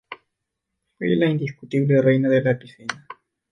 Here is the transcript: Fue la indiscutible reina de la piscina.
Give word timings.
Fue 0.97 1.09
la 1.15 1.27
indiscutible 1.29 2.01
reina 2.01 2.27
de 2.27 2.41
la 2.41 2.57
piscina. 2.57 3.05